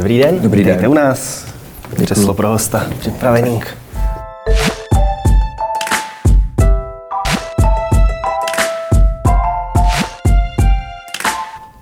[0.00, 0.40] Dobrý den.
[0.40, 0.86] Dobrý den.
[0.88, 1.46] u nás.
[2.02, 3.60] Křeslo pro hosta připravený.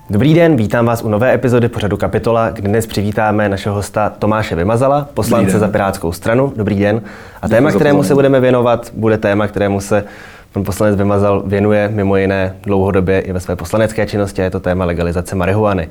[0.09, 4.55] Dobrý den, vítám vás u nové epizody pořadu Kapitola, kde dnes přivítáme našeho hosta Tomáše
[4.55, 6.53] Vymazala, poslance za Pirátskou stranu.
[6.55, 7.01] Dobrý den.
[7.41, 10.03] A téma, kterému se budeme věnovat, bude téma, kterému se
[10.53, 14.59] pan poslanec Vymazal věnuje mimo jiné dlouhodobě i ve své poslanecké činnosti a je to
[14.59, 15.89] téma legalizace marihuany.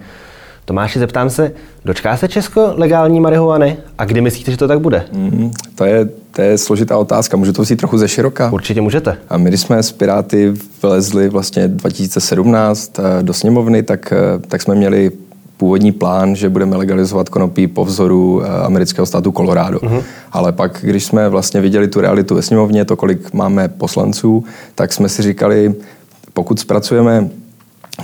[0.68, 1.52] Tomáši, zeptám se,
[1.84, 5.04] dočká se Česko legální marihuany a kdy myslíte, že to tak bude?
[5.12, 8.52] Mm, to, je, to je složitá otázka, můžu to vzít trochu ze široka?
[8.52, 9.16] Určitě můžete.
[9.28, 14.62] A my, když jsme s Piráty vlezli vlastně 2017 eh, do sněmovny, tak, eh, tak
[14.62, 15.10] jsme měli
[15.56, 19.78] původní plán, že budeme legalizovat konopí po vzoru eh, amerického státu Colorado.
[19.78, 20.02] Uh-huh.
[20.32, 24.44] Ale pak, když jsme vlastně viděli tu realitu ve sněmovně, to, kolik máme poslanců,
[24.74, 25.74] tak jsme si říkali,
[26.32, 27.28] pokud zpracujeme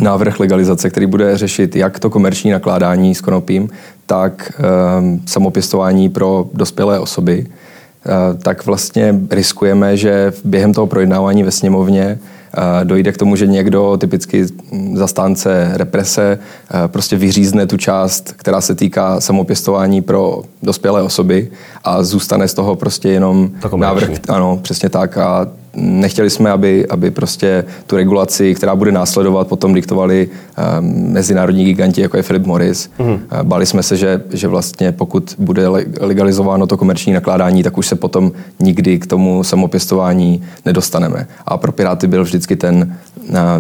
[0.01, 3.69] návrh legalizace, který bude řešit jak to komerční nakládání s konopím,
[4.07, 4.52] tak
[4.98, 12.18] um, samopěstování pro dospělé osoby, uh, tak vlastně riskujeme, že během toho projednávání ve sněmovně
[12.59, 14.46] uh, dojde k tomu, že někdo, typicky
[14.95, 16.38] zastánce represe,
[16.74, 21.51] uh, prostě vyřízne tu část, která se týká samopěstování pro dospělé osoby
[21.85, 24.11] a zůstane z toho prostě jenom návrh.
[24.29, 25.18] Ano, přesně tak.
[25.18, 25.46] A
[25.77, 32.01] nechtěli jsme, aby, aby prostě tu regulaci, která bude následovat, potom diktovali um, mezinárodní giganti,
[32.01, 32.91] jako je Philip Morris.
[32.99, 33.21] Mm.
[33.43, 35.69] Báli jsme se, že, že vlastně pokud bude
[36.01, 41.27] legalizováno to komerční nakládání, tak už se potom nikdy k tomu samopěstování nedostaneme.
[41.47, 42.97] A pro Piráty byl vždycky ten,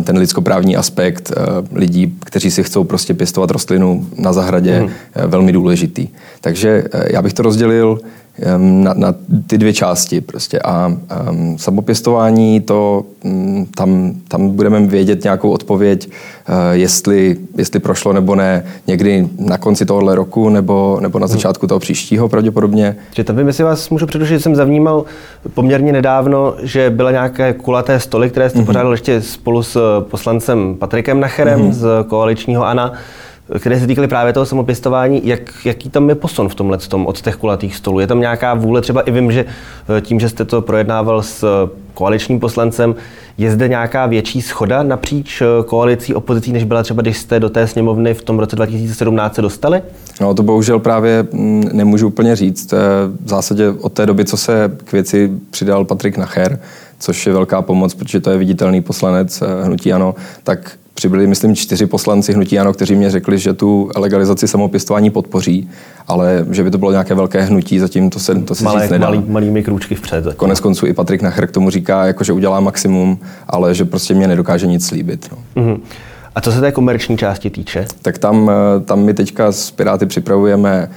[0.04, 1.32] ten lidskoprávní aspekt
[1.72, 4.90] lidí, kteří si chcou prostě pěstovat rostlinu na zahradě, mm.
[5.26, 6.08] velmi důležitý.
[6.40, 8.00] Takže já bych to rozdělil
[8.58, 9.14] na, na
[9.46, 10.58] ty dvě části prostě.
[10.58, 10.86] A
[11.30, 18.34] um, samopěstování, to um, tam, tam budeme vědět nějakou odpověď, uh, jestli, jestli prošlo nebo
[18.34, 21.32] ne, někdy na konci tohohle roku nebo, nebo na hmm.
[21.32, 22.96] začátku toho příštího pravděpodobně.
[23.14, 25.04] Že tam jestli vás můžu předložit, jsem zavnímal
[25.54, 28.66] poměrně nedávno, že byla nějaké kulaté stoly, které jste mm-hmm.
[28.66, 31.72] pořádal ještě spolu s poslancem Patrikem Nacherem mm-hmm.
[31.72, 32.92] z koaličního ANA
[33.58, 37.20] které se týkaly právě toho samopěstování, jak, jaký tam je posun v tomhle tom od
[37.20, 38.00] těch kulatých stolů?
[38.00, 39.44] Je tam nějaká vůle, třeba i vím, že
[39.98, 42.94] eh, tím, že jste to projednával s eh, koaličním poslancem,
[43.38, 47.50] je zde nějaká větší schoda napříč eh, koalicí opozicí, než byla třeba, když jste do
[47.50, 49.82] té sněmovny v tom roce 2017 se dostali?
[50.20, 52.72] No to bohužel právě mm, nemůžu úplně říct.
[53.24, 56.58] V zásadě od té doby, co se k věci přidal Patrik Nacher,
[56.98, 61.86] což je velká pomoc, protože to je viditelný poslanec hnutí Ano, tak přibyli, myslím, čtyři
[61.86, 65.68] poslanci hnutí Ano, kteří mě řekli, že tu legalizaci samopěstování podpoří,
[66.08, 68.90] ale že by to bylo nějaké velké hnutí, zatím to se, to se Malé, říct
[68.90, 69.06] nedá.
[69.06, 70.24] Malý, malými krůčky vpřed.
[70.24, 70.38] Zatím.
[70.38, 73.18] Konec konců i Patrik Nacher k tomu říká, jako, že udělá maximum,
[73.48, 75.28] ale že prostě mě nedokáže nic slíbit.
[75.32, 75.62] No.
[75.62, 75.80] Mm-hmm.
[76.34, 77.86] A co se té komerční části týče?
[78.02, 80.90] Tak tam, eh, tam my teďka s Piráty připravujeme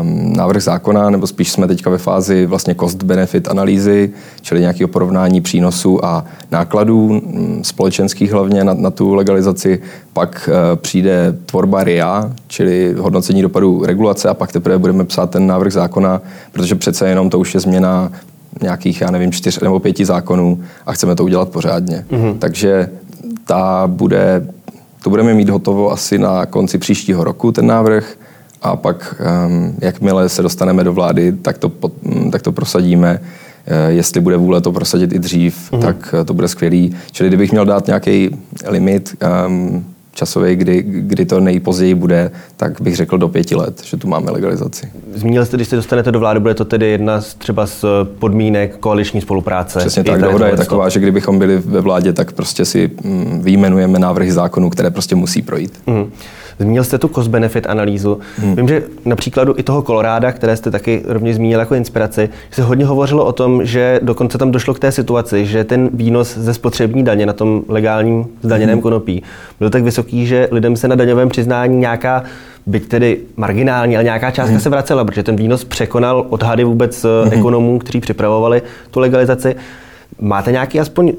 [0.00, 4.10] um, návrh zákona, nebo spíš jsme teďka ve fázi vlastně cost-benefit analýzy,
[4.40, 9.82] čili nějakého porovnání přínosů a nákladů mm, společenských hlavně na, na tu legalizaci.
[10.12, 15.46] Pak uh, přijde tvorba RIA, čili hodnocení dopadů regulace a pak teprve budeme psát ten
[15.46, 16.20] návrh zákona,
[16.52, 18.12] protože přece jenom to už je změna
[18.62, 22.04] nějakých, já nevím, čtyř nebo pěti zákonů a chceme to udělat pořádně.
[22.10, 22.38] Mm-hmm.
[22.38, 22.88] Takže
[23.46, 24.46] ta bude,
[25.08, 28.16] to budeme mít hotovo asi na konci příštího roku, ten návrh
[28.62, 33.20] a pak, um, jakmile se dostaneme do vlády, tak to, mm, tak to prosadíme.
[33.20, 35.80] Uh, jestli bude vůle to prosadit i dřív, mm.
[35.80, 36.96] tak uh, to bude skvělý.
[37.12, 38.36] Čili kdybych měl dát nějaký
[38.66, 39.84] limit um,
[40.18, 44.30] časový, kdy, kdy to nejpozději bude, tak bych řekl do pěti let, že tu máme
[44.30, 44.88] legalizaci.
[45.14, 47.84] Zmínil jste, když se dostanete do vlády, bude to tedy jedna z třeba z
[48.18, 49.78] podmínek koaliční spolupráce?
[49.78, 53.98] Přesně tak, dohoda je taková, že kdybychom byli ve vládě, tak prostě si mm, výjmenujeme
[53.98, 55.80] návrhy zákonů, které prostě musí projít.
[55.86, 56.10] Mm.
[56.58, 58.18] Zmínil jste tu cost-benefit analýzu.
[58.38, 58.56] Hmm.
[58.56, 62.62] Vím, že na příkladu i toho Koloráda, které jste taky rovně zmínil jako inspiraci, se
[62.62, 66.54] hodně hovořilo o tom, že dokonce tam došlo k té situaci, že ten výnos ze
[66.54, 68.82] spotřební daně na tom legálním zdaněném hmm.
[68.82, 69.22] konopí
[69.60, 72.22] byl tak vysoký, že lidem se na daňovém přiznání nějaká
[72.66, 74.60] byť tedy marginální, ale nějaká částka hmm.
[74.60, 77.32] se vracela, protože ten výnos překonal odhady vůbec hmm.
[77.32, 79.56] ekonomů, kteří připravovali tu legalizaci.
[80.20, 81.12] Máte nějaký aspoň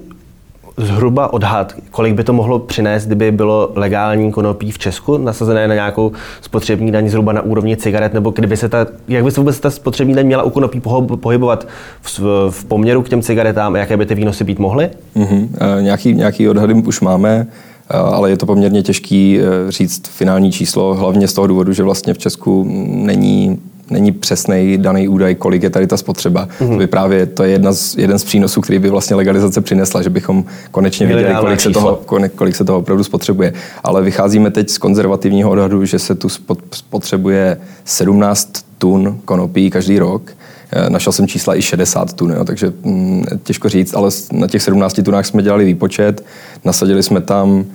[0.79, 5.73] zhruba odhad, kolik by to mohlo přinést, kdyby bylo legální konopí v Česku nasazené na
[5.73, 6.11] nějakou
[6.41, 9.69] spotřební daň zhruba na úrovni cigaret, nebo kdyby se ta, jak by se vůbec ta
[9.69, 10.81] spotřební daň měla u konopí
[11.15, 11.67] pohybovat
[12.01, 14.89] v, v poměru k těm cigaretám a jaké by ty výnosy být mohly?
[15.15, 15.47] Mm-hmm.
[15.79, 17.47] E, nějaký, nějaký odhady už máme
[17.89, 22.13] ale je to poměrně těžký e, říct finální číslo, hlavně z toho důvodu, že vlastně
[22.13, 23.59] v Česku není
[23.89, 26.47] není přesný daný údaj, kolik je tady ta spotřeba.
[26.47, 26.71] Mm-hmm.
[26.71, 30.01] To by právě, to je jedna z, jeden z přínosů, který by vlastně legalizace přinesla,
[30.01, 32.01] že bychom konečně Měli věděli, kolik se, toho,
[32.35, 33.53] kolik se toho opravdu spotřebuje.
[33.83, 36.29] Ale vycházíme teď z konzervativního odhadu, že se tu
[36.73, 40.31] spotřebuje 17 tun konopí každý rok.
[40.71, 44.61] Eh, našel jsem čísla i 60 tun, jo, takže hm, těžko říct, ale na těch
[44.61, 46.25] 17 tunách jsme dělali výpočet,
[46.65, 47.65] nasadili jsme tam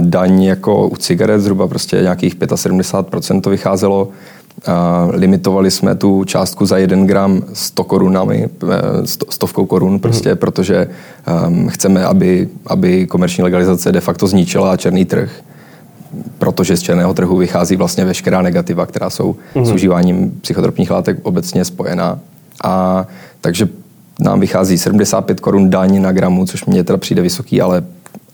[0.00, 4.08] daň jako u cigaret, zhruba prostě nějakých 75% to vycházelo.
[5.10, 8.76] Limitovali jsme tu částku za 1 gram 100 korunami, eh,
[9.30, 10.36] stovkou korun prostě, mm.
[10.36, 10.88] protože
[11.46, 15.30] um, chceme, aby, aby komerční legalizace de facto zničila černý trh
[16.38, 19.66] protože z černého trhu vychází vlastně veškerá negativa, která jsou mm.
[19.66, 22.18] s užíváním psychotropních látek obecně spojená.
[22.64, 23.06] A
[23.40, 23.68] takže
[24.20, 27.84] nám vychází 75 korun daň na gramu, což mně teda přijde vysoký, ale,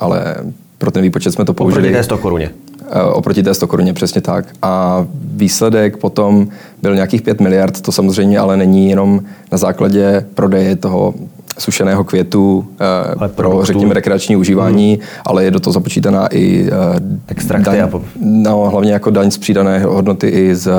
[0.01, 0.37] ale
[0.81, 1.83] pro ten výpočet jsme to použili.
[1.83, 2.51] Oproti té 100 koruně.
[2.91, 4.45] Eh, oproti té 100 koruně, přesně tak.
[4.63, 6.49] A výsledek potom
[6.83, 9.21] byl nějakých 5 miliard, to samozřejmě ale není jenom
[9.53, 11.15] na základě prodeje toho
[11.59, 15.03] sušeného květu eh, ale pro, řekněme, rekreační užívání, hmm.
[15.25, 17.91] ale je do toho započítaná i eh, Extrakty daň, a
[18.21, 20.73] no, hlavně jako daň z přidané hodnoty i z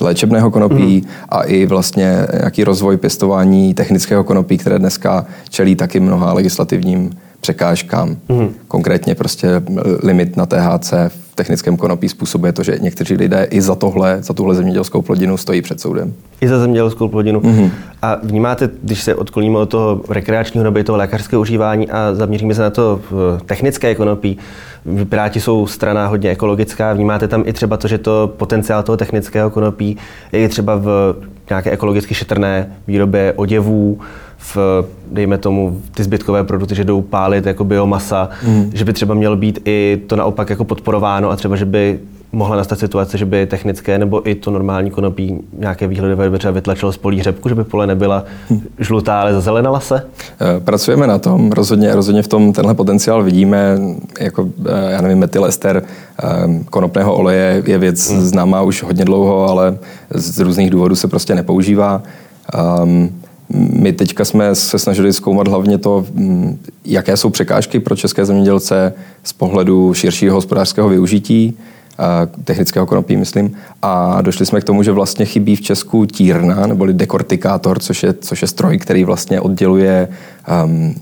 [0.00, 1.10] léčebného konopí hmm.
[1.28, 8.16] a i vlastně nějaký rozvoj pěstování technického konopí, které dneska čelí taky mnoha legislativním překážkám.
[8.28, 8.54] Mm.
[8.68, 9.48] Konkrétně prostě
[10.02, 14.34] limit na THC v technickém konopí způsobuje to, že někteří lidé i za tohle, za
[14.34, 16.14] tuhle zemědělskou plodinu stojí před soudem.
[16.40, 17.40] I za zemědělskou plodinu.
[17.44, 17.70] Mm.
[18.02, 22.62] A vnímáte, když se odkloníme od toho rekreačního nebo toho lékařského užívání a zaměříme se
[22.62, 23.00] na to
[23.46, 24.38] technické konopí,
[25.08, 29.50] Piráti jsou strana hodně ekologická, vnímáte tam i třeba to, že to potenciál toho technického
[29.50, 29.96] konopí
[30.32, 31.16] je třeba v
[31.50, 34.00] nějaké ekologicky šetrné výrobě oděvů,
[34.38, 38.70] v, dejme tomu, ty zbytkové produkty, že jdou pálit jako biomasa, mm.
[38.74, 42.00] že by třeba mělo být i to naopak jako podporováno a třeba, že by
[42.32, 46.92] mohla nastat situace, že by technické nebo i to normální konopí nějaké výhledové třeba vytlačilo
[46.92, 48.60] z polí řepku, že by pole nebyla hm.
[48.78, 50.06] žlutá, ale zazelenala se?
[50.40, 53.78] Eh, pracujeme na tom, rozhodně, rozhodně v tom tenhle potenciál vidíme,
[54.20, 56.26] jako, eh, já nevím, metylester eh,
[56.70, 58.20] konopného oleje je věc hmm.
[58.20, 59.78] známá už hodně dlouho, ale
[60.10, 62.02] z různých důvodů se prostě nepoužívá.
[62.82, 63.10] Um,
[63.50, 68.92] my teďka jsme se snažili zkoumat hlavně to, hm, jaké jsou překážky pro české zemědělce
[69.22, 71.58] z pohledu širšího hospodářského využití
[72.44, 73.56] technického konopí, myslím.
[73.82, 78.14] A došli jsme k tomu, že vlastně chybí v Česku tírna, neboli dekortikátor, což je,
[78.20, 80.08] což je stroj, který vlastně odděluje
[80.64, 80.94] um,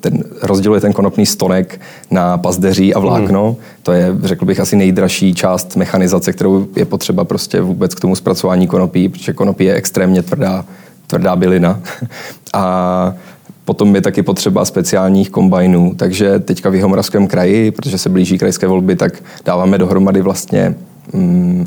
[0.00, 1.80] ten, rozděluje ten konopný stonek
[2.10, 3.46] na pazdeří a vlákno.
[3.46, 3.56] Hmm.
[3.82, 8.16] To je, řekl bych, asi nejdražší část mechanizace, kterou je potřeba prostě vůbec k tomu
[8.16, 10.64] zpracování konopí, protože konopí je extrémně tvrdá,
[11.12, 11.80] tvrdá bylina.
[12.54, 13.14] a
[13.64, 18.66] Potom je taky potřeba speciálních kombajnů, takže teďka v Jihomoravském kraji, protože se blíží krajské
[18.66, 19.12] volby, tak
[19.44, 20.74] dáváme dohromady vlastně,
[21.12, 21.66] mm,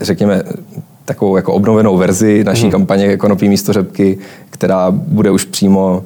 [0.00, 0.42] řekněme,
[1.04, 2.70] takovou jako obnovenou verzi naší hmm.
[2.70, 4.18] kampaně Konopí místo řepky,
[4.50, 6.02] která bude už přímo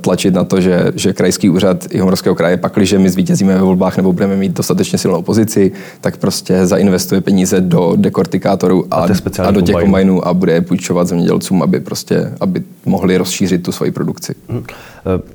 [0.00, 4.12] tlačit na to, že, že krajský úřad Jihomorského kraje, pakliže my zvítězíme ve volbách nebo
[4.12, 9.60] budeme mít dostatečně silnou pozici, tak prostě zainvestuje peníze do dekortikátorů a, a, a do
[9.60, 14.34] těch kombajnů a bude je půjčovat zemědělcům, aby prostě aby mohli rozšířit tu svoji produkci.
[14.48, 14.64] Hmm.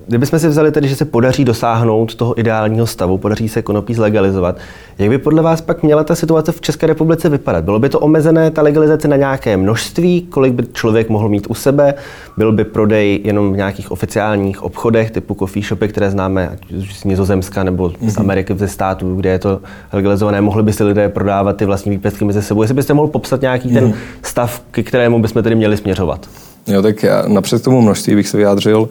[0.08, 4.58] Kdybychom si vzali tedy, že se podaří dosáhnout toho ideálního stavu, podaří se konopí zlegalizovat,
[4.98, 7.64] jak by podle vás pak měla ta situace v České republice vypadat?
[7.64, 11.54] Bylo by to omezené, ta legalizace na nějaké množství, kolik by člověk mohl mít u
[11.54, 11.94] sebe?
[12.38, 17.04] Byl by prodej jenom v nějakých oficiálních obchodech typu coffee shopy, které známe ať z
[17.04, 18.16] Nizozemska nebo z mhm.
[18.18, 19.62] Ameriky, ze států, kde je to
[19.94, 20.42] legalizované?
[20.42, 22.62] Mohli by si lidé prodávat ty vlastní výpěstky mezi sebou?
[22.62, 23.94] Jestli byste mohl popsat nějaký ten mhm.
[24.22, 26.30] stav, k kterému bychom tedy měli směřovat?
[26.68, 28.90] Jo, tak já napřed tomu množství bych se vyjádřil.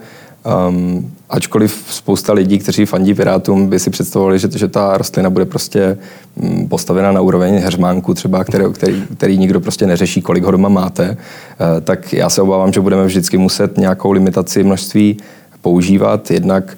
[0.69, 5.45] Um, ačkoliv spousta lidí, kteří fandí Pirátům, by si představovali, že, že ta rostlina bude
[5.45, 5.99] prostě
[6.35, 10.69] um, postavena na úroveň heřmánku třeba, který, který, který nikdo prostě neřeší, kolik ho doma
[10.69, 15.17] máte, uh, tak já se obávám, že budeme vždycky muset nějakou limitaci množství
[15.61, 16.77] používat, jednak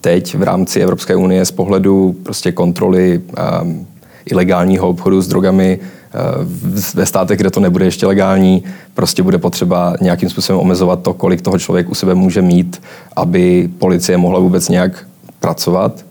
[0.00, 3.22] teď v rámci Evropské unie z pohledu prostě kontroly
[3.62, 3.86] um,
[4.26, 5.78] ilegálního obchodu s drogami
[6.94, 8.64] ve státech, kde to nebude ještě legální,
[8.94, 12.82] prostě bude potřeba nějakým způsobem omezovat to, kolik toho člověk u sebe může mít,
[13.16, 15.06] aby policie mohla vůbec nějak
[15.40, 16.04] pracovat.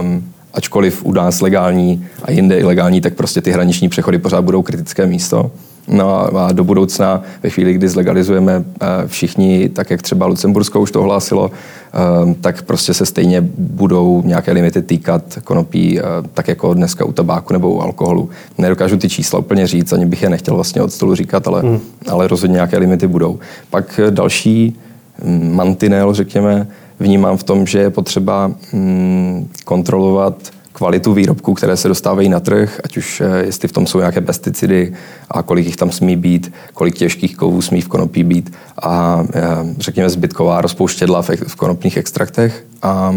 [0.00, 4.62] Um, ačkoliv u nás legální a jinde ilegální, tak prostě ty hraniční přechody pořád budou
[4.62, 5.50] kritické místo.
[5.88, 10.90] No a do budoucna, ve chvíli, kdy zlegalizujeme eh, všichni, tak jak třeba Lucembursko už
[10.90, 16.02] to hlásilo, eh, tak prostě se stejně budou nějaké limity týkat konopí, eh,
[16.34, 18.30] tak jako dneska u tabáku nebo u alkoholu.
[18.58, 21.80] Nedokážu ty čísla úplně říct, ani bych je nechtěl vlastně od stolu říkat, ale, mm.
[22.08, 23.38] ale rozhodně nějaké limity budou.
[23.70, 24.76] Pak další
[25.24, 26.66] mm, mantinel, řekněme,
[27.00, 30.34] vnímám v tom, že je potřeba mm, kontrolovat
[30.78, 34.20] kvalitu výrobků, které se dostávají na trh, ať už eh, jestli v tom jsou nějaké
[34.20, 34.94] pesticidy
[35.30, 39.42] a kolik jich tam smí být, kolik těžkých kovů smí v konopí být a eh,
[39.78, 42.64] řekněme zbytková rozpouštědla v konopních extraktech.
[42.82, 43.14] A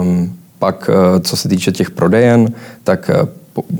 [0.00, 0.90] um, pak,
[1.20, 2.52] co se týče těch prodejen,
[2.84, 3.10] tak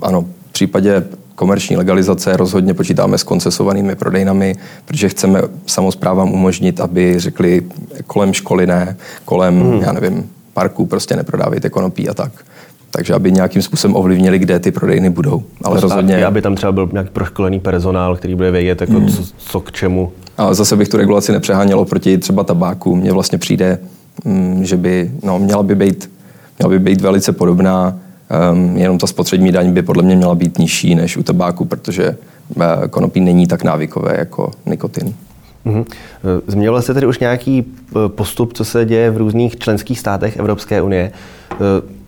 [0.02, 7.14] ano, v případě komerční legalizace rozhodně počítáme s koncesovanými prodejnami, protože chceme samozprávám umožnit, aby
[7.18, 7.62] řekli
[8.06, 9.80] kolem školy ne, kolem, hmm.
[9.80, 12.32] já nevím, parku prostě neprodávejte konopí a tak.
[12.94, 15.42] Takže aby nějakým způsobem ovlivnili, kde ty prodejny budou.
[15.64, 16.26] Ale rozhodně...
[16.26, 19.08] Aby tam třeba byl nějaký proškolený personál, který bude vědět, jako hmm.
[19.08, 20.12] co, co, k čemu.
[20.38, 22.96] A zase bych tu regulaci nepřeháněl proti třeba tabáku.
[22.96, 23.78] Mně vlastně přijde,
[24.24, 26.10] mm, že by no, měla by být,
[26.58, 27.98] měla by být velice podobná
[28.52, 32.16] Um, jenom ta spotřební daň by podle mě měla být nižší než u tabáku, protože
[32.56, 35.14] uh, konopí není tak návykové jako nikotin.
[35.66, 35.84] Mm-hmm.
[36.46, 40.82] Zmínil jste tedy už nějaký eh, postup, co se děje v různých členských státech Evropské
[40.82, 41.12] unie.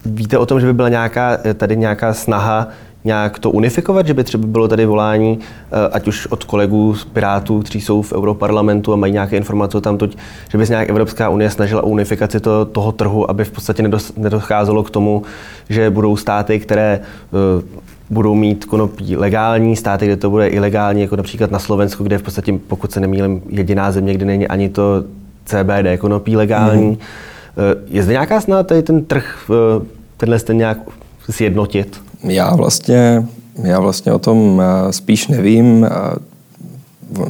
[0.05, 2.69] Víte o tom, že by byla nějaká, tady nějaká snaha
[3.05, 7.05] nějak to unifikovat, že by třeba bylo tady volání, eh, ať už od kolegů z
[7.05, 10.17] Pirátů, kteří jsou v Europarlamentu a mají nějaké informace tam, toť,
[10.51, 13.91] že by se nějak Evropská unie snažila o unifikaci to, toho trhu, aby v podstatě
[14.17, 15.23] nedocházelo k tomu,
[15.69, 17.63] že budou státy, které uh,
[18.11, 22.23] budou mít konopí legální, státy, kde to bude ilegální, jako například na Slovensku, kde v
[22.23, 25.05] podstatě, pokud se nemýlím, jediná země, kde není ani to
[25.45, 26.91] CBD konopí legální.
[26.91, 26.97] Mm.
[27.87, 29.51] Je zde nějaká snaha tady ten trh,
[30.17, 30.79] tenhle ten nějak
[31.31, 32.01] sjednotit?
[32.23, 33.27] Já vlastně,
[33.63, 35.87] já vlastně o tom eh, spíš nevím.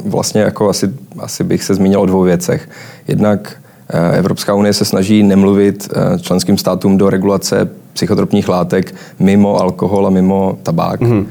[0.05, 0.89] Vlastně jako asi,
[1.19, 2.69] asi bych se zmínil o dvou věcech.
[3.07, 3.57] Jednak
[3.89, 10.07] eh, Evropská unie se snaží nemluvit eh, členským státům do regulace psychotropních látek mimo alkohol
[10.07, 11.01] a mimo tabák.
[11.01, 11.25] Mm-hmm.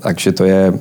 [0.00, 0.72] Takže to je,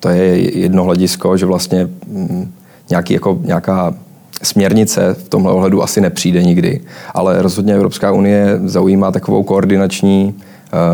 [0.00, 2.52] to je jedno hledisko, že vlastně mm,
[2.90, 3.94] nějaký, jako, nějaká
[4.42, 6.80] směrnice v tomhle ohledu asi nepřijde nikdy,
[7.14, 10.34] ale rozhodně Evropská unie zaujímá takovou koordinační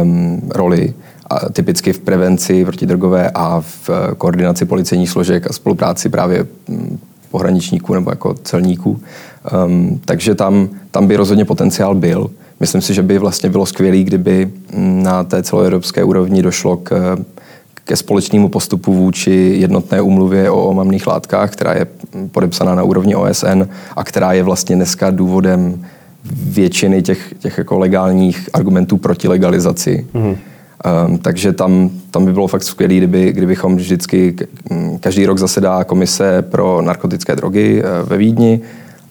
[0.03, 0.95] um, roli
[1.31, 6.99] a typicky v prevenci protidrogové a v eh, koordinaci policejních složek a spolupráci právě hm,
[7.31, 9.01] pohraničníků nebo jako celníků.
[9.67, 12.31] Um, takže tam, tam by rozhodně potenciál byl.
[12.61, 17.19] Myslím si, že by vlastně bylo skvělé, kdyby hm, na té celoevropské úrovni došlo k,
[17.91, 21.87] ke společnému postupu vůči jednotné umluvě o omamných látkách, která je
[22.33, 23.63] podepsaná na úrovni OSN
[23.97, 25.85] a která je vlastně dneska důvodem
[26.33, 30.07] většiny těch, těch jako legálních argumentů proti legalizaci.
[30.15, 30.23] Mm.
[30.23, 34.37] Um, takže tam, tam by bylo fakt skvělé, kdyby, kdybychom vždycky,
[35.01, 38.61] každý rok zasedá komise pro narkotické drogy uh, ve Vídni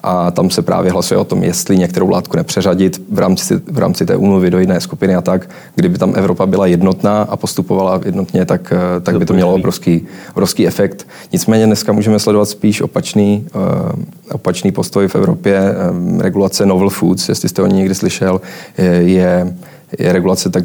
[0.03, 4.06] a tam se právě hlasuje o tom, jestli některou látku nepřeřadit v rámci, v rámci
[4.06, 5.50] té úmluvy do jiné skupiny a tak.
[5.75, 10.08] Kdyby tam Evropa byla jednotná a postupovala jednotně, tak, eh, tak by to mělo obrovský,
[10.32, 11.08] obrovský efekt.
[11.34, 15.62] Nicméně dneska můžeme sledovat spíš opačný, uh, opačný postoj v Evropě.
[15.91, 18.41] Um, regulace novel foods, jestli jste o ní někdy slyšel,
[18.77, 19.53] je, je
[20.00, 20.63] je regulace tak,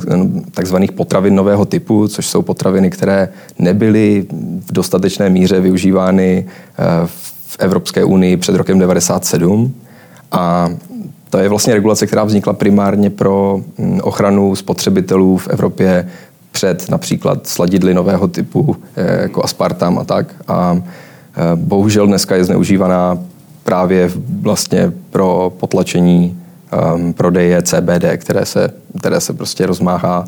[0.50, 4.26] takzvaných potravin nového typu, což jsou potraviny, které nebyly
[4.66, 6.46] v dostatečné míře využívány
[7.06, 9.74] v v Evropské unii před rokem 1997
[10.32, 10.68] a
[11.30, 16.08] to je vlastně regulace, která vznikla primárně pro mm, ochranu spotřebitelů v Evropě
[16.52, 20.34] před například sladidly nového typu, eh, jako aspartam a tak.
[20.48, 23.18] A eh, bohužel dneska je zneužívaná
[23.64, 26.40] právě vlastně pro potlačení
[26.94, 30.24] um, prodeje CBD, které se, které se prostě rozmáhá.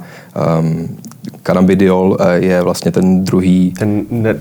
[0.60, 0.96] Um,
[1.42, 3.74] Cannabidiol eh, je vlastně ten druhý...
[3.78, 4.40] Ten ne,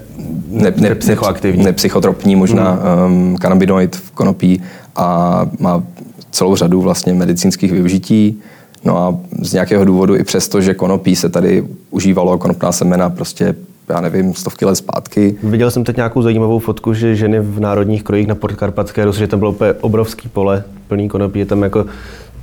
[0.50, 1.64] ne, ne, nepsychoaktivní.
[1.64, 3.14] Nepsychotropní možná mm.
[3.14, 4.62] um, kanabinoid v konopí
[4.96, 5.84] a má
[6.32, 8.42] celou řadu vlastně medicínských využití.
[8.84, 13.56] No a z nějakého důvodu i přesto, že konopí se tady užívalo, konopná semena prostě
[13.90, 15.36] já nevím, stovky let zpátky.
[15.44, 19.28] Viděl jsem teď nějakou zajímavou fotku, že ženy v národních krojích na Podkarpatské Rus, že
[19.28, 21.86] tam bylo úplně obrovský pole plný konopí, je tam jako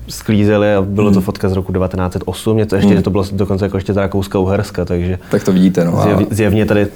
[0.09, 1.15] sklízeli a bylo hmm.
[1.15, 2.97] to fotka z roku 1908, něco ještě, hmm.
[2.97, 5.19] že to bylo dokonce jako ještě za Rakouska Uherska, takže...
[5.31, 6.03] Tak to vidíte, no.
[6.03, 6.87] Zjev, zjevně tady...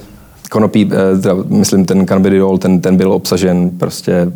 [0.51, 4.31] Konopí, eh, myslím, ten cannabidiol, ten, ten byl obsažen prostě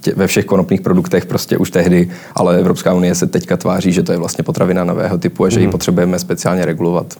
[0.00, 4.02] tě, ve všech konopných produktech prostě už tehdy, ale Evropská unie se teďka tváří, že
[4.02, 5.66] to je vlastně potravina nového typu a že hmm.
[5.66, 7.14] ji potřebujeme speciálně regulovat.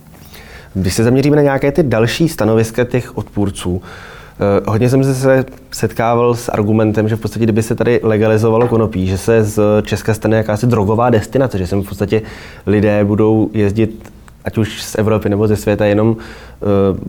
[0.74, 6.34] Když se zaměříme na nějaké ty další stanoviska těch odpůrců, eh, hodně jsem se setkával
[6.34, 10.36] s argumentem, že v podstatě, kdyby se tady legalizovalo konopí, že se z Česka stane
[10.36, 12.22] jakási drogová destinace, že sem v podstatě
[12.66, 14.12] lidé budou jezdit
[14.44, 16.16] ať už z Evropy nebo ze světa jenom
[16.62, 17.00] eh,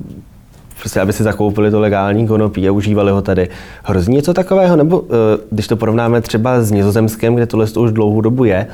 [0.80, 3.50] prostě aby si zakoupili to legální konopí a užívali ho tady.
[3.84, 4.76] Hrozí něco takového?
[4.76, 8.68] Nebo eh, když to porovnáme třeba s Nizozemskem, kde tohle už dlouhou dobu je,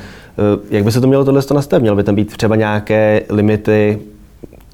[0.70, 1.82] jak by se to mělo tohle nastavit?
[1.82, 4.00] Mělo by tam být třeba nějaké limity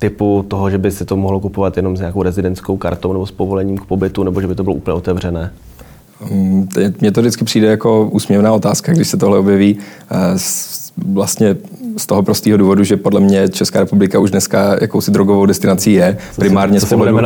[0.03, 3.31] typu toho, že by si to mohlo kupovat jenom s nějakou rezidentskou kartou nebo s
[3.31, 5.51] povolením k pobytu, nebo že by to bylo úplně otevřené?
[6.31, 6.69] Mm,
[7.01, 9.77] mně to vždycky přijde jako úsměvná otázka, když se tohle objeví.
[10.11, 10.15] Eh,
[10.97, 11.55] vlastně
[11.97, 16.17] z toho prostého důvodu, že podle mě Česká republika už dneska jakousi drogovou destinací je,
[16.35, 17.17] primárně, z pohledu,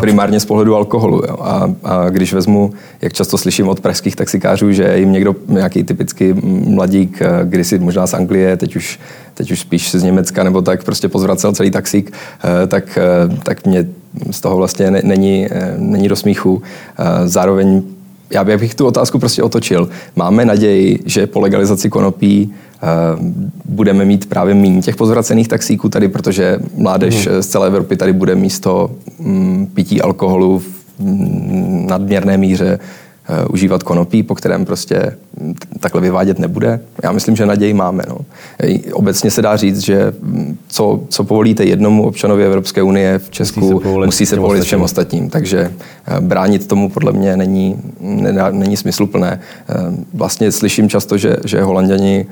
[0.00, 1.22] primárně z pohledu alkoholu.
[1.28, 1.36] Jo.
[1.40, 2.72] A, a když vezmu,
[3.02, 6.32] jak často slyším od pražských taxikářů, že jim někdo, nějaký typický
[6.74, 8.98] mladík, eh, kdysi možná z Anglie, teď už,
[9.34, 13.66] teď už spíš z Německa nebo tak, prostě pozvracel celý taxík, eh, tak, eh, tak
[13.66, 13.86] mě
[14.30, 15.48] z toho vlastně není,
[15.78, 16.62] není do smíchu.
[17.24, 17.82] Zároveň
[18.30, 19.88] já bych tu otázku prostě otočil.
[20.16, 22.54] Máme naději, že po legalizaci konopí
[23.64, 27.42] budeme mít právě méně těch pozvracených taxíků tady, protože mládež hmm.
[27.42, 30.64] z celé Evropy tady bude místo mm, pití alkoholu v
[30.98, 32.78] mm, nadměrné míře
[33.50, 35.16] užívat konopí, po kterém prostě
[35.80, 36.80] takhle vyvádět nebude.
[37.02, 38.04] Já myslím, že naději máme.
[38.08, 38.18] No.
[38.92, 40.12] Obecně se dá říct, že
[40.68, 44.62] co, co povolíte jednomu občanovi Evropské unie v Česku, musí se povolit, musí se povolit
[44.62, 45.30] všem ostatním.
[45.30, 45.72] Takže
[46.10, 47.76] uh, bránit tomu podle mě není,
[48.50, 49.40] není smysluplné.
[49.68, 52.26] Uh, vlastně slyším často, že, že holanděni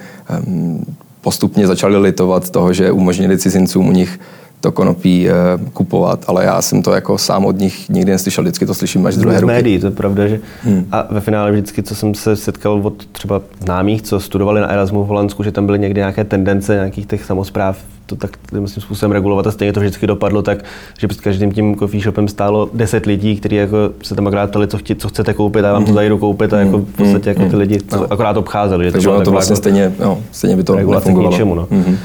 [0.47, 0.85] um,
[1.21, 4.21] postupně začali litovat toho, že umožnili cizincům u nich
[4.63, 5.33] to konopí eh,
[5.73, 9.15] kupovat, ale já jsem to jako sám od nich nikdy neslyšel, vždycky to slyším až
[9.15, 9.53] z druhé ruky.
[9.53, 10.87] médií, to je pravda, že hmm.
[10.93, 15.05] a ve finále vždycky, co jsem se setkal od třeba známých, co studovali na Erasmu
[15.05, 19.13] v Holandsku, že tam byly někdy nějaké tendence nějakých těch samozpráv to tak tím způsobem
[19.13, 20.65] regulovat a stejně to vždycky dopadlo tak,
[20.99, 24.69] že před každým tím coffee shopem stálo 10 lidí, kteří jako se tam akorát ptali,
[24.69, 27.41] co, chtě, co chcete koupit a vám to zajdu koupit a jako v podstatě jako
[27.41, 27.59] ty mhm.
[27.59, 28.13] lidi no.
[28.13, 28.85] akorát obcházeli.
[28.85, 31.31] Že Takže to, to vlastně jako stejně, no, stejně by to nefungovalo.
[31.31, 31.67] K ničemu, no.
[31.67, 31.97] Mm-hmm.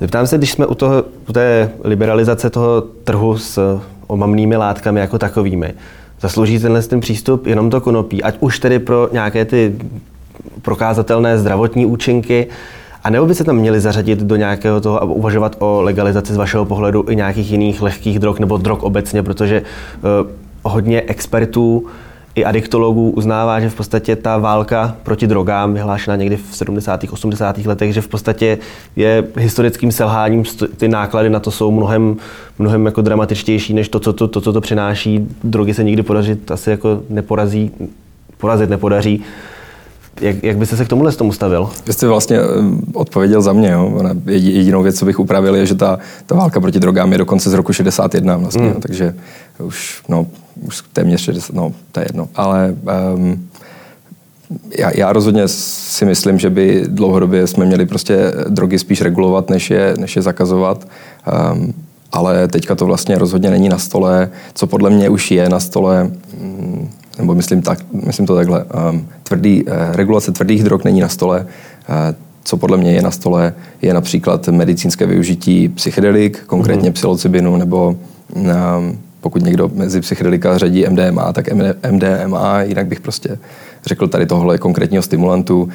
[0.00, 5.18] Zeptám se, když jsme u, toho, u té liberalizace toho trhu s omamnými látkami jako
[5.18, 5.74] takovými,
[6.20, 9.78] zaslouží tenhle ten přístup jenom to konopí, ať už tedy pro nějaké ty
[10.62, 12.46] prokázatelné zdravotní účinky,
[13.04, 16.36] a nebo by se tam měli zařadit do nějakého toho a uvažovat o legalizaci z
[16.36, 20.30] vašeho pohledu i nějakých jiných lehkých drog nebo drog obecně, protože uh,
[20.62, 21.86] hodně expertů
[22.36, 27.04] i adiktologů uznává, že v podstatě ta válka proti drogám, vyhlášená někdy v 70.
[27.10, 27.58] 80.
[27.58, 28.58] letech, že v podstatě
[28.96, 30.44] je historickým selháním,
[30.76, 32.16] ty náklady na to jsou mnohem,
[32.58, 35.28] mnohem jako dramatičtější než to co to, to, co to přináší.
[35.44, 37.70] Drogy se nikdy podařit asi jako neporazí,
[38.36, 39.24] porazit nepodaří.
[40.20, 41.70] Jak, jak byste se k tomuhle tomu stavil?
[41.86, 42.44] Vy jste vlastně eh,
[42.94, 43.70] odpověděl za mě.
[43.70, 44.02] Jo.
[44.26, 47.54] Jedinou věc, co bych upravil, je, že ta, ta válka proti drogám je dokonce z
[47.54, 48.80] roku 61 vlastně, mm.
[48.80, 49.14] takže
[49.58, 50.26] už, no,
[50.66, 52.28] už téměř 60, no, to je jedno.
[52.34, 52.74] Ale
[53.14, 53.48] um,
[54.78, 59.70] já, já rozhodně si myslím, že by dlouhodobě jsme měli prostě drogy spíš regulovat, než
[59.70, 60.88] je, než je zakazovat.
[61.52, 61.74] Um,
[62.12, 66.10] ale teďka to vlastně rozhodně není na stole, co podle mě už je na stole,
[66.40, 66.85] um,
[67.18, 71.46] nebo myslím, tak, myslím to takhle, um, tvrdý, uh, regulace tvrdých drog není na stole,
[71.88, 71.94] uh,
[72.44, 76.94] co podle mě je na stole, je například medicínské využití psychedelik, konkrétně mm-hmm.
[76.94, 77.96] psilocybinu, nebo
[78.34, 81.48] um, pokud někdo mezi psychedelika řadí MDMA, tak
[81.90, 83.38] MDMA, jinak bych prostě
[83.86, 85.68] řekl tady tohle konkrétního stimulantu, uh,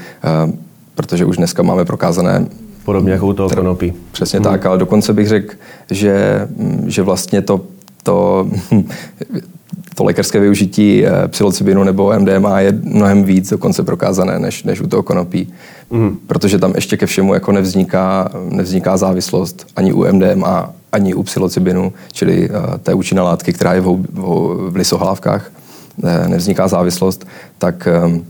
[0.95, 2.45] protože už dneska máme prokázané
[2.85, 3.93] Podobně jako u toho konopí.
[4.11, 4.43] Přesně hmm.
[4.43, 5.53] tak, ale dokonce bych řekl,
[5.91, 6.47] že,
[6.85, 7.61] že vlastně to,
[8.03, 8.47] to
[9.95, 14.87] to lékařské využití eh, psilocybinu nebo MDMA je mnohem víc dokonce prokázané než, než u
[14.87, 15.53] toho konopí.
[15.89, 16.17] Mm.
[16.27, 21.93] Protože tam ještě ke všemu jako nevzniká, nevzniká závislost ani u MDMA, ani u psilocybinu,
[22.11, 25.51] čili uh, té účinné látky, která je v, v, v lisohlávkách,
[25.97, 27.27] ne, nevzniká závislost,
[27.57, 28.25] tak um,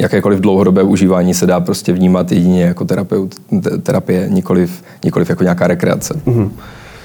[0.00, 3.34] jakékoliv dlouhodobé užívání se dá prostě vnímat jedině jako terapeut,
[3.82, 6.20] terapie, nikoliv, nikoliv jako nějaká rekreace.
[6.26, 6.52] Mm.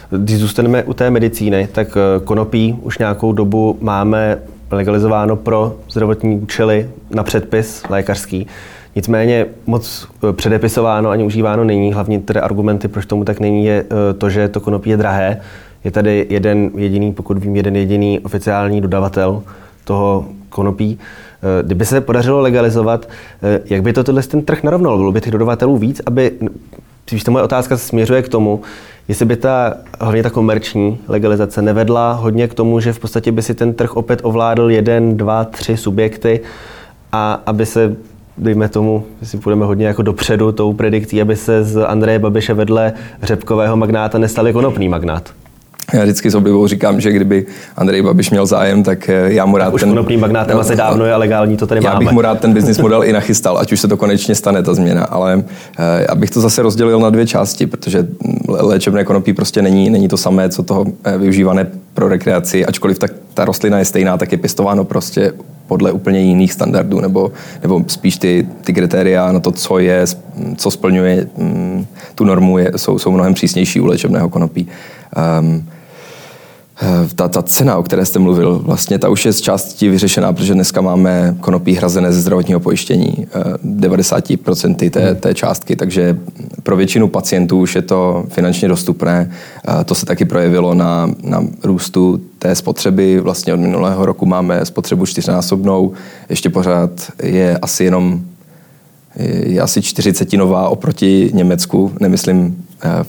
[0.10, 4.40] Když zůstaneme u té medicíny, tak eh, konopí už nějakou dobu máme
[4.72, 8.48] legalizováno pro zdravotní účely na předpis lékařský.
[8.96, 11.94] Nicméně moc eh, předepisováno ani užíváno není.
[11.94, 15.42] Hlavní tedy argumenty, proč tomu tak není, je eh, to, že to konopí je drahé.
[15.84, 19.44] Je tady jeden jediný, pokud vím, jeden jediný oficiální dodavatel
[19.84, 21.00] toho konopí.
[21.64, 23.10] Kdyby se podařilo legalizovat,
[23.66, 24.98] jak by to tohle ten trh narovnalo?
[24.98, 26.32] Bylo by těch dodavatelů víc, aby,
[27.10, 28.62] když ta moje otázka směřuje k tomu,
[29.08, 33.42] jestli by ta, hlavně ta komerční legalizace nevedla hodně k tomu, že v podstatě by
[33.42, 36.40] si ten trh opět ovládl jeden, dva, tři subjekty
[37.12, 37.96] a aby se
[38.38, 42.94] dejme tomu, jestli půjdeme hodně jako dopředu tou predikcí, aby se z Andreje Babiše vedle
[43.24, 45.34] řepkového magnáta nestal konopný magnát.
[45.94, 47.46] Já vždycky s oblibou říkám, že kdyby
[47.78, 49.90] Andrej Babiš měl zájem, tak eh, já mu rád tak už ten...
[49.90, 52.06] Konopným magnátem asi dávno je a legální, to tady já máme.
[52.06, 54.64] Já bych mu rád ten business model i nachystal, ať už se to konečně stane,
[54.64, 55.04] ta změna.
[55.04, 55.44] Ale
[55.80, 58.08] eh, já bych to zase rozdělil na dvě části, protože
[58.50, 63.08] léčebné konopí prostě není, není to samé, co toho eh, využívané pro rekreaci, ačkoliv ta,
[63.34, 65.34] ta rostlina je stejná, tak je pěstováno prostě
[65.68, 70.06] podle úplně jiných standardů, nebo, nebo spíš ty, ty kritéria na to, co je,
[70.56, 74.68] co splňuje mm, tu normu, je, jsou, jsou mnohem přísnější u léčebného konopí.
[75.40, 75.70] Um,
[77.16, 80.54] ta, ta cena, o které jste mluvil, vlastně ta už je z části vyřešená, protože
[80.54, 83.28] dneska máme konopí hrazené ze zdravotního pojištění
[83.78, 86.18] 90% té, té částky, takže
[86.64, 89.32] pro většinu pacientů už je to finančně dostupné.
[89.86, 93.20] To se taky projevilo na, na růstu té spotřeby.
[93.20, 95.94] Vlastně od minulého roku máme spotřebu čtyřnásobnou.
[96.30, 96.92] Ještě pořád
[97.24, 98.22] je asi jenom
[99.16, 103.06] je asi čtyřicetinová oproti Německu, nemyslím, eh,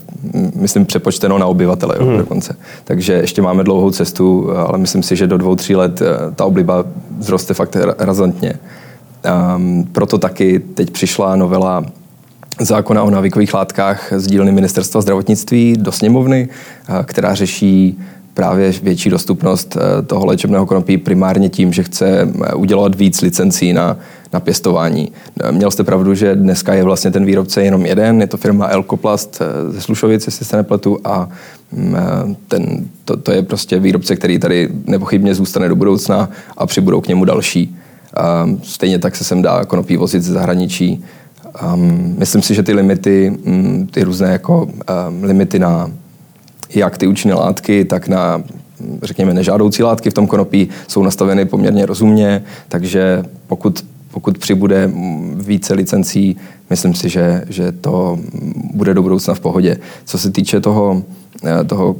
[0.55, 2.17] myslím přepočteno na obyvatele hmm.
[2.17, 2.55] dokonce.
[2.83, 6.45] Takže ještě máme dlouhou cestu, ale myslím si, že do dvou, tří let eh, ta
[6.45, 6.85] obliba
[7.19, 8.59] vzroste fakt razantně.
[9.55, 11.85] Um, proto taky teď přišla novela
[12.59, 16.49] zákona o návykových látkách z dílny Ministerstva zdravotnictví do sněmovny,
[16.89, 17.99] eh, která řeší
[18.33, 23.97] právě větší dostupnost toho léčebného konopí primárně tím, že chce udělat víc licencí na
[24.33, 25.11] na pěstování.
[25.51, 29.41] Měl jste pravdu, že dneska je vlastně ten výrobce jenom jeden, je to firma Elkoplast
[29.41, 31.29] eh, ze Slušovic, jestli se nepletu, a
[31.71, 36.65] mm, eh, ten, to, to je prostě výrobce, který tady nepochybně zůstane do budoucna a
[36.65, 37.75] přibudou k němu další.
[38.63, 41.03] Stejně tak se sem dá konopí vozit ze zahraničí.
[41.73, 44.69] Um, myslím si, že ty limity, um, ty různé jako
[45.21, 45.91] limity na
[46.75, 48.43] jak ty účinné látky, tak na
[49.03, 53.85] řekněme nežádoucí látky v tom konopí jsou nastaveny poměrně rozumně, takže pokud
[54.15, 54.91] pokud přibude
[55.35, 56.37] více licencí,
[56.69, 58.19] myslím si, že, že to
[58.73, 59.77] bude do budoucna v pohodě.
[60.05, 61.03] Co se týče toho,
[61.45, 61.95] eh, toho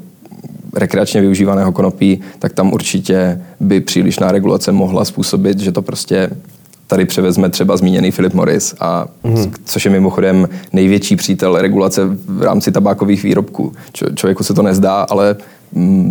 [0.74, 6.30] rekreačně využívaného konopí, tak tam určitě by přílišná regulace mohla způsobit, že to prostě
[6.88, 9.52] tady převezme třeba zmíněný Philip Morris, a, mm.
[9.66, 13.74] což je mimochodem největší přítel regulace v rámci tabákových výrobků.
[13.92, 15.36] Č- člověku se to nezdá, ale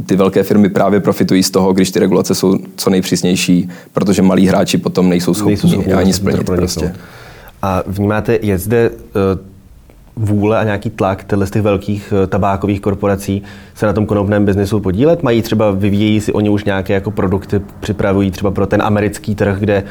[0.07, 4.47] ty velké firmy právě profitují z toho, když ty regulace jsou co nejpřísnější, protože malí
[4.47, 6.95] hráči potom nejsou schopni, nejsou schopni ani splnit prostě.
[7.63, 8.97] A vnímáte, je zde uh,
[10.17, 13.43] vůle a nějaký tlak z těch velkých uh, tabákových korporací
[13.75, 15.23] se na tom konopném biznesu podílet?
[15.23, 19.59] Mají třeba, vyvíjejí si oni už nějaké jako produkty, připravují třeba pro ten americký trh,
[19.59, 19.83] kde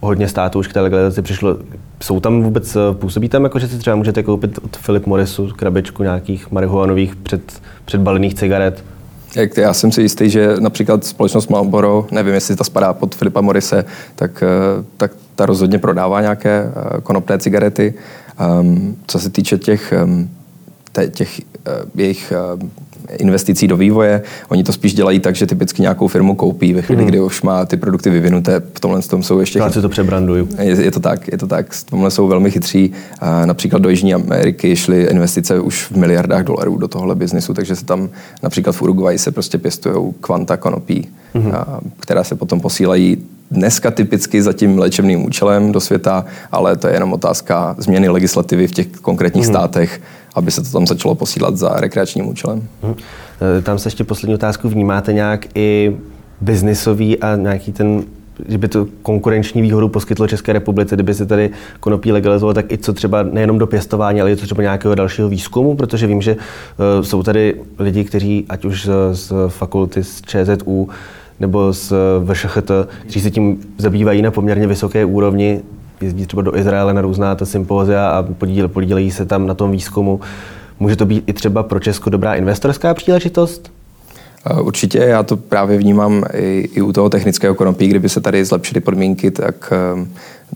[0.00, 1.56] hodně států už k té legalizaci přišlo.
[2.02, 5.48] Jsou tam vůbec, uh, působí tam jako, že si třeba můžete koupit od Philip Morrisu
[5.56, 8.84] krabičku nějakých marihuanových před, předbalených cigaret?
[9.34, 13.40] Jak já jsem si jistý, že například společnost Marlboro, nevím, jestli ta spadá pod Filipa
[13.40, 17.94] Morise, tak, eh, tak ta rozhodně prodává nějaké eh, konopné cigarety.
[18.60, 20.30] Um, co se týče těch, um,
[21.10, 22.68] těch uh, jejich uh,
[23.16, 24.22] investicí do vývoje.
[24.48, 27.08] Oni to spíš dělají tak, že typicky nějakou firmu koupí ve chvíli, mm.
[27.08, 28.62] kdy už má ty produkty vyvinuté.
[28.74, 29.58] V tomhle tom jsou ještě...
[29.58, 30.48] Já si to přebranduju.
[30.58, 31.72] Je, je, to tak, je to tak.
[31.72, 32.92] V tomhle jsou velmi chytří.
[33.20, 37.76] A například do Jižní Ameriky šly investice už v miliardách dolarů do tohle biznisu, takže
[37.76, 38.08] se tam
[38.42, 41.52] například v Uruguay se prostě pěstují kvanta konopí, mm.
[41.54, 43.16] a, která se potom posílají
[43.50, 48.66] dneska typicky za tím léčebným účelem do světa, ale to je jenom otázka změny legislativy
[48.66, 49.52] v těch konkrétních mm.
[49.52, 50.00] státech,
[50.34, 52.68] aby se to tam začalo posílat za rekreačním účelem.
[52.82, 52.94] Mm.
[53.62, 54.68] Tam se ještě poslední otázku.
[54.68, 55.96] Vnímáte nějak i
[56.40, 58.02] biznisový a nějaký ten
[58.48, 62.78] že by to konkurenční výhodu poskytlo České republice, kdyby se tady konopí legalizovalo, tak i
[62.78, 66.36] co třeba nejenom do pěstování, ale i co třeba nějakého dalšího výzkumu, protože vím, že
[66.36, 70.88] uh, jsou tady lidi, kteří ať už z, z fakulty z ČZU
[71.40, 71.92] nebo z
[72.24, 72.70] VŠHT,
[73.02, 75.60] kteří se tím zabývají na poměrně vysoké úrovni,
[76.00, 79.70] jezdí třeba do Izraele na různá ta sympózia a podíl, podílejí se tam na tom
[79.70, 80.20] výzkumu.
[80.80, 83.70] Může to být i třeba pro Česko dobrá investorská příležitost?
[84.62, 88.80] Určitě, já to právě vnímám i, i u toho technického konopí, kdyby se tady zlepšily
[88.80, 90.08] podmínky, tak ehm,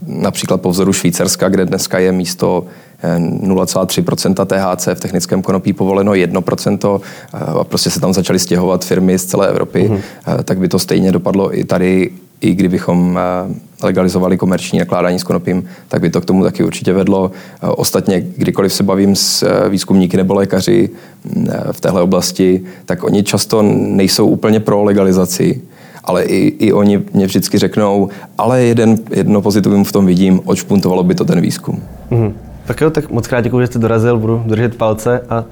[0.07, 2.65] například po vzoru Švýcarska, kde dneska je místo
[3.03, 8.85] 0,3 eh, THC v technickém konopí povoleno 1% eh, a prostě se tam začaly stěhovat
[8.85, 10.43] firmy z celé Evropy, mm-hmm.
[10.43, 12.11] tak by to stejně dopadlo i tady
[12.43, 16.93] i kdybychom eh, legalizovali komerční nakládání s konopím, tak by to k tomu taky určitě
[16.93, 17.31] vedlo.
[17.61, 20.89] Ostatně, kdykoliv se bavím s výzkumníky nebo lékaři
[21.25, 25.61] mm, v téhle oblasti, tak oni často nejsou úplně pro legalizaci,
[26.03, 31.03] ale i, i oni mě vždycky řeknou, ale jeden, jedno pozitivum v tom vidím, odšpuntovalo
[31.03, 31.83] by to ten výzkum.
[32.11, 32.33] Mm-hmm.
[32.65, 35.45] Tak jo, tak moc krát děkuji, že jste dorazil, budu držet palce a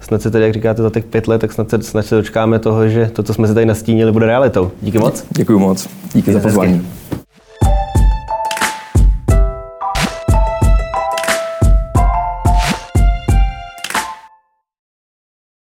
[0.00, 2.58] snad se tedy, jak říkáte, za těch pět let, tak snad se, snad se dočkáme
[2.58, 4.70] toho, že to, co jsme se tady nastínili, bude realitou.
[4.82, 5.24] Díky moc.
[5.30, 5.88] Děkuji moc.
[6.14, 6.86] Díky za pozvání.